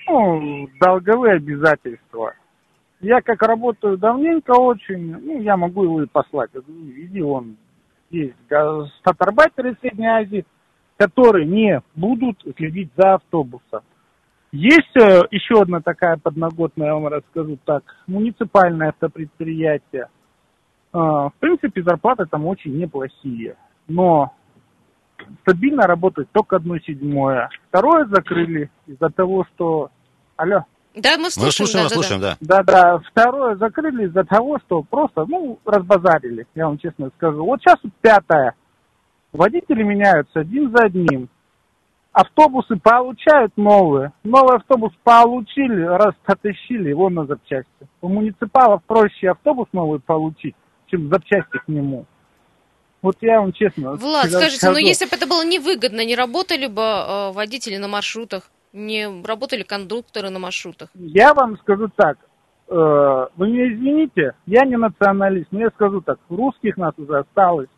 [0.07, 2.33] ну, долговые обязательства.
[3.01, 6.49] Я как работаю давненько очень, ну, я могу его и послать.
[6.53, 7.57] Я Иди он,
[8.09, 8.35] есть
[8.99, 10.45] статарбайтеры Средней Азии,
[10.97, 13.81] которые не будут следить за автобусом.
[14.57, 20.07] Есть э, еще одна такая подноготная, я вам расскажу так, муниципальное автопредприятие.
[20.93, 23.55] Э, в принципе, зарплаты там очень неплохие,
[23.87, 24.33] но
[25.41, 27.49] стабильно работает только одно седьмое.
[27.69, 29.91] Второе закрыли из-за того, что...
[30.37, 30.65] Алло.
[30.95, 32.37] Да, мы слушаем, слушаем, да, да, слушаем, да.
[32.41, 37.45] Да-да, второе закрыли из-за того, что просто, ну, разбазарили, я вам честно скажу.
[37.45, 38.55] Вот сейчас вот пятое.
[39.33, 41.29] Водители меняются один за одним.
[42.21, 44.11] Автобусы получают новые.
[44.23, 47.69] Новый автобус получили, раз потащили его на запчасти.
[48.01, 50.55] У муниципалов проще автобус новый получить,
[50.87, 52.07] чем запчасти к нему.
[53.03, 54.37] Вот я вам честно Влад, скажу.
[54.39, 59.05] скажите, ну если бы это было невыгодно, не работали бы э, водители на маршрутах, не
[59.23, 60.89] работали кондукторы на маршрутах?
[60.95, 62.17] Я вам скажу так.
[62.67, 66.17] э, Вы меня извините, я не националист, но я скажу так.
[66.29, 67.69] Русских нас уже осталось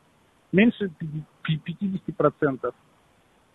[0.54, 1.78] меньше пи- пи-
[2.18, 2.72] 50%.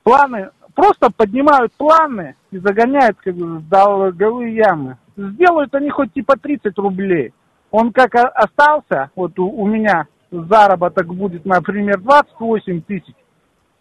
[0.03, 4.99] Планы, просто поднимают планы и загоняют как бы, в долговые ямы.
[5.17, 7.33] Сделают они хоть типа 30 рублей.
[7.71, 13.15] Он как остался, вот у, у меня заработок будет, например, 28 тысяч.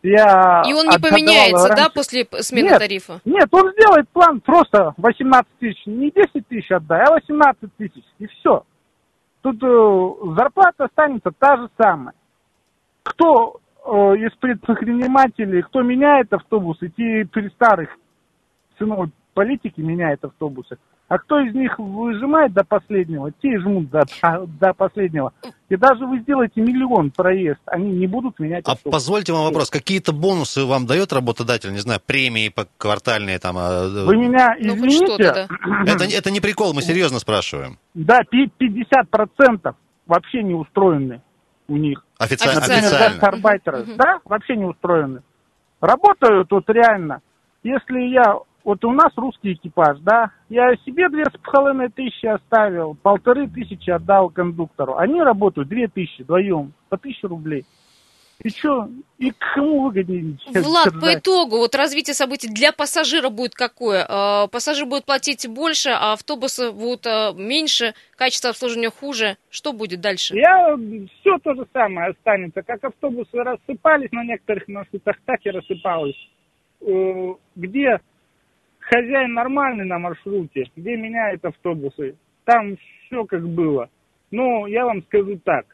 [0.02, 1.94] Я И он не поменяется, да, раньше.
[1.94, 3.22] после п- смены Нет, тарифа?
[3.24, 5.82] Нет, он сделает план просто 18 тысяч.
[5.86, 8.04] Не 10 тысяч отдай, а 18 тысяч.
[8.20, 8.64] И все.
[9.42, 12.14] Тут э, зарплата останется та же самая.
[13.04, 17.90] Кто из предпринимателей, кто меняет автобусы, те при старых
[18.78, 20.78] ценовой политике меняет автобусы.
[21.10, 24.04] А кто из них выжимает до последнего, те и жмут до,
[24.60, 25.34] до последнего.
[25.70, 30.14] И даже вы сделаете миллион проезд, они не будут менять А позвольте вам вопрос, какие-то
[30.14, 33.58] бонусы вам дает работодатель, не знаю, премии по квартальные там?
[33.58, 35.48] а, э, Вы меня Ну, извините, что-то,
[35.86, 37.78] Это, это не прикол, мы серьезно спрашиваем.
[37.94, 39.76] Да, пи- 50%
[40.08, 41.22] вообще не устроены
[41.68, 42.04] у них.
[42.24, 42.60] Официально.
[42.60, 42.82] Официально.
[42.82, 43.14] Например, официально.
[43.14, 45.22] гастарбайтеры, да, вообще не устроены.
[45.82, 47.22] Работают вот реально.
[47.64, 52.96] Если я, вот у нас русский экипаж, да, я себе две с половиной тысячи оставил,
[53.02, 54.98] полторы тысячи отдал кондуктору.
[54.98, 57.66] Они работают две тысячи вдвоем, по тысяче рублей.
[58.44, 60.38] И что, и кому выгоднее?
[60.54, 64.06] Влад, по итогу, вот развитие событий для пассажира будет какое?
[64.08, 69.38] Э, Пассажир будет платить больше, а автобусы будут э, меньше, качество обслуживания хуже.
[69.50, 70.36] Что будет дальше?
[70.36, 70.78] Я
[71.22, 72.64] все то же самое останется.
[72.64, 76.18] Как автобусы рассыпались на некоторых маршрутах, так и рассыпалось.
[76.82, 78.02] Э, Где
[78.80, 82.76] хозяин нормальный на маршруте, где меняет автобусы, там
[83.06, 83.90] все как было.
[84.32, 85.66] Но я вам скажу так.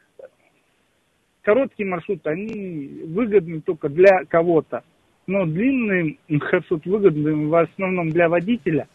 [1.50, 4.84] Короткие маршруты, они выгодны только для кого-то.
[5.26, 8.86] Но длинный маршрут выгодны в основном для водителя,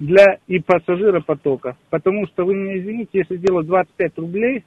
[0.00, 1.76] для и пассажира потока.
[1.88, 4.64] Потому что вы меня извините, если делать 25 рублей,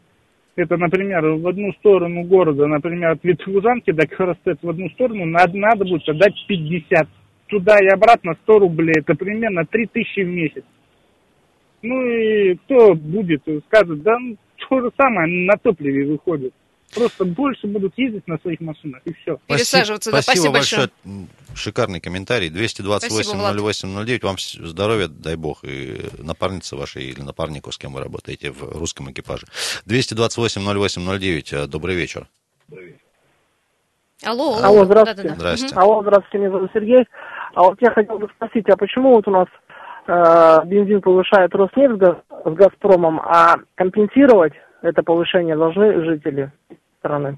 [0.55, 5.57] это, например, в одну сторону города, например, от Ветлужанки до Крастет в одну сторону, надо,
[5.57, 7.09] надо будет отдать 50.
[7.47, 8.95] Туда и обратно 100 рублей.
[8.99, 10.63] Это примерно 3000 в месяц.
[11.81, 14.37] Ну и кто будет, скажет, да ну,
[14.69, 16.53] то же самое на топливе выходит.
[16.93, 19.37] Просто больше будут ездить на своих машинах, и все.
[19.47, 20.89] Пересаживаться, да, Спасибо, спасибо большое.
[21.03, 21.27] большое.
[21.55, 22.49] Шикарный комментарий.
[22.49, 24.19] Спасибо, 228-08-09.
[24.25, 29.09] Вам здоровья, дай бог, и напарнице вашей или напарнику, с кем вы работаете в русском
[29.11, 29.47] экипаже.
[29.87, 31.63] 228-08-09.
[31.63, 32.27] Э, Добрый вечер.
[34.23, 35.29] Алло, Алло, здравствуйте.
[35.29, 35.55] Да-да-да.
[35.55, 35.75] Здрасте.
[35.75, 37.05] Алло, здравствуйте, меня зовут Сергей.
[37.55, 39.47] А вот я хотел бы спросить, а почему вот у нас
[40.07, 46.51] э, бензин повышает Роснефть с Газ- с Газпромом, а компенсировать это повышение должны жители
[47.01, 47.37] страны?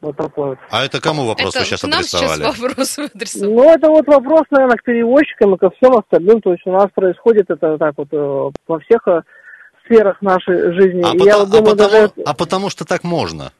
[0.00, 0.58] Вот такой вот.
[0.70, 2.42] А это кому вопрос Это вы сейчас нам адресовали?
[2.42, 3.54] сейчас вопрос адресован.
[3.54, 6.40] Ну, это вот вопрос, наверное, к перевозчикам и ко всем остальным.
[6.40, 9.22] То есть у нас происходит это так вот э, во всех э,
[9.84, 11.02] сферах нашей жизни.
[11.04, 12.12] А, И я вот а думаю, потому, даже...
[12.24, 13.50] а потому что так можно.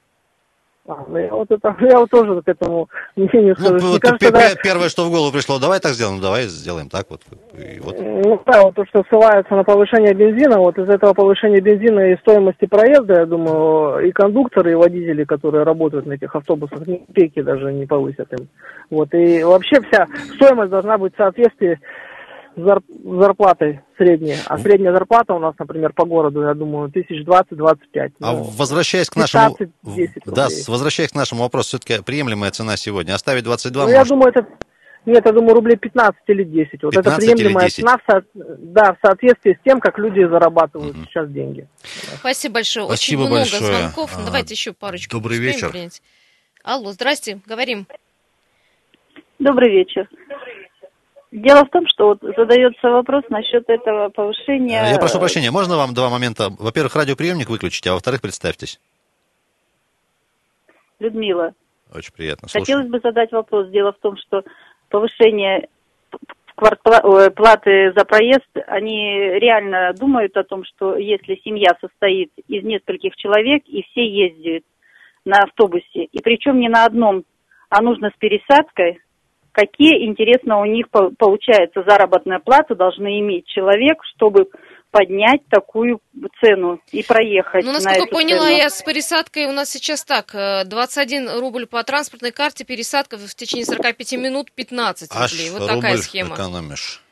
[0.88, 3.87] А, ну, я вот это, я вот тоже к этому мнению Ну, скажу.
[3.88, 7.07] Вот кажется, да, пе- первое, что в голову пришло, давай так сделаем, давай сделаем так
[7.11, 7.20] вот.
[7.53, 7.96] И вот.
[8.01, 12.16] Ну да, вот то, что ссылается на повышение бензина, вот из этого повышения бензина и
[12.20, 17.42] стоимости проезда, я думаю, и кондукторы, и водители, которые работают на этих автобусах, ни копейки
[17.42, 18.48] даже не повысят им.
[18.88, 21.79] Вот, и вообще вся стоимость должна быть в соответствии
[22.59, 24.37] зарплатой средней.
[24.47, 28.12] А средняя зарплата у нас, например, по городу, я думаю, тысяч двадцать-двадцать пять.
[28.21, 29.57] А Ну, возвращаясь к нашему...
[29.85, 33.14] 15-10 Да, возвращаясь к нашему вопросу, все-таки приемлемая цена сегодня.
[33.14, 34.09] Оставить 22 Ну, я может?
[34.11, 34.47] думаю, это...
[35.07, 36.83] Нет, я думаю, рублей 15 или 10.
[36.83, 37.77] Вот это 15 или приемлемая 10.
[37.77, 41.66] цена в, со- да, в соответствии с тем, как люди зарабатывают сейчас деньги.
[42.18, 42.87] Спасибо большое.
[42.87, 43.77] Спасибо Очень много большое.
[43.79, 44.11] звонков.
[44.16, 45.11] Ну, А, Давайте еще парочку.
[45.16, 45.71] добрый вечер.
[45.71, 46.03] принять.
[46.62, 47.87] Алло, здрасте, говорим.
[49.38, 50.09] Добрый вечер.
[51.31, 54.91] Дело в том, что вот задается вопрос насчет этого повышения.
[54.91, 56.49] Я прошу прощения, можно вам два момента?
[56.59, 58.81] Во-первых, радиоприемник выключить, а во-вторых, представьтесь.
[60.99, 61.53] Людмила,
[61.95, 62.49] Очень приятно.
[62.49, 62.64] Слушаю.
[62.64, 63.69] хотелось бы задать вопрос.
[63.69, 64.43] Дело в том, что
[64.88, 65.69] повышение
[66.57, 73.62] платы за проезд, они реально думают о том, что если семья состоит из нескольких человек
[73.67, 74.64] и все ездят
[75.25, 77.25] на автобусе, и причем не на одном,
[77.69, 78.99] а нужно с пересадкой,
[79.59, 84.47] какие, интересно, у них по- получается заработная плата должны иметь человек, чтобы
[84.92, 86.01] поднять такую
[86.40, 88.57] цену и проехать Ну, на насколько эту поняла цену.
[88.57, 93.35] я, с пересадкой у нас сейчас так, э, 21 рубль по транспортной карте, пересадка в
[93.35, 95.51] течение 45 минут 15 Аж рублей.
[95.51, 96.35] Вот такая рубль схема.
[96.37, 97.03] экономишь.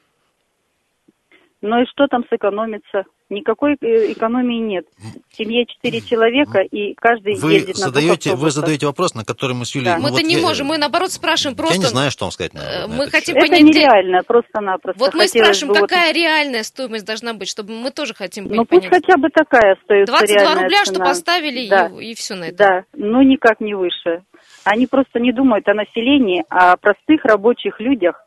[1.62, 3.04] Ну и что там сэкономится?
[3.28, 4.86] Никакой э, экономии нет.
[5.32, 8.52] В семье четыре человека, и каждый Вы ездит на задаете, вы автобусах.
[8.54, 9.86] задаете вопрос, на который мы с Юлей...
[9.86, 9.96] Да.
[9.96, 11.74] ну, Мы-то вот не я- можем, мы наоборот спрашиваем просто...
[11.74, 12.54] Я не знаю, что вам сказать.
[12.54, 13.36] на- э, на мы этот хотим.
[13.36, 13.62] Это понять...
[13.62, 14.98] где- нереально, просто-напросто.
[15.00, 18.64] Вот мы спрашиваем, бы вот- какая реальная стоимость должна быть, чтобы мы тоже хотим Ну
[18.64, 18.68] понять.
[18.68, 21.04] пусть хотя бы такая остается 22 реальная рубля, что цена.
[21.04, 21.86] поставили, Да.
[22.00, 22.56] и, и все на это.
[22.56, 24.22] Да, но никак не выше.
[24.62, 28.22] Они просто не думают о населении, а о простых рабочих людях,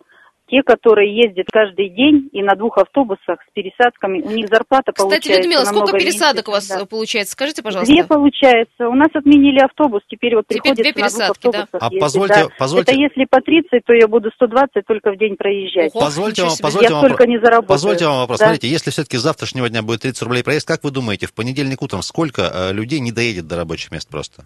[0.49, 5.05] те, которые ездят каждый день и на двух автобусах с пересадками, у них зарплата Кстати,
[5.07, 6.67] получается Людмила, сколько пересадок у меньше.
[6.69, 6.85] вас Да.
[6.85, 7.33] получается?
[7.33, 7.93] Скажите, пожалуйста.
[7.93, 8.87] Две получается.
[8.89, 11.49] У нас отменили автобус, теперь вот Теперь приходится две на двух пересадки, да?
[11.63, 12.47] автобусах А ездить, позвольте- да.
[12.57, 15.91] позвольте- Это если по 30, то я буду 120 только в день проезжать.
[15.95, 17.67] Ого, Позвольте вам, позвольте Я вам, столько не заработаю.
[17.67, 18.39] позвольте вам вопрос.
[18.39, 18.45] Да.
[18.47, 21.81] Смотрите, если все-таки с завтрашнего дня будет 30 рублей проезд, как вы думаете, в понедельник
[21.81, 24.45] утром сколько э, людей не доедет до рабочих мест просто?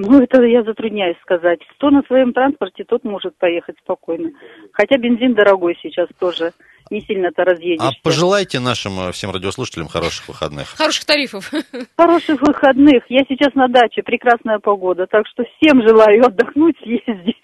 [0.00, 1.60] Ну, это я затрудняюсь сказать.
[1.76, 4.30] Кто на своем транспорте, тот может поехать спокойно.
[4.72, 6.52] Хотя бензин дорогой сейчас тоже.
[6.90, 7.88] Не сильно-то разъедешься.
[7.88, 10.68] А пожелайте нашим э, всем радиослушателям хороших выходных.
[10.76, 11.50] Хороших тарифов.
[11.96, 13.02] Хороших выходных.
[13.08, 15.06] Я сейчас на даче, прекрасная погода.
[15.10, 17.36] Так что всем желаю отдохнуть, съездить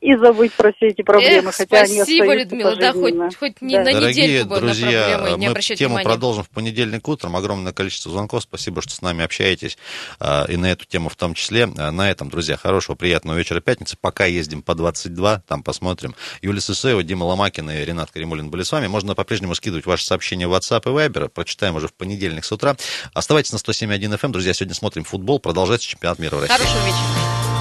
[0.00, 1.48] и забыть про все эти проблемы.
[1.50, 3.84] Эх, хотя они спасибо, остаются Людмила, да, хоть, хоть не Да.
[3.84, 6.04] на Дорогие недельку бы на друзья, проблемы не мы тему внимания.
[6.04, 7.36] продолжим в понедельник утром.
[7.36, 8.42] Огромное количество звонков.
[8.42, 9.78] Спасибо, что с нами общаетесь.
[10.20, 11.68] а, И на эту тему в том числе.
[11.78, 13.96] А, На этом, друзья, хорошего, приятного вечера пятницы.
[14.00, 16.14] Пока ездим по 22, там посмотрим.
[16.42, 18.86] Юлия Сысоева, Дима Ломакин и Ренат Каримулин были с вами.
[18.86, 21.28] Можно по-прежнему скидывать ваши сообщения в WhatsApp и Viber.
[21.28, 22.76] Прочитаем уже в понедельник с утра.
[23.14, 24.30] Оставайтесь на 107.1 FM.
[24.30, 25.38] Друзья, сегодня смотрим футбол.
[25.38, 26.54] Продолжается чемпионат мира в России.
[26.54, 27.51] Хорошего вечера.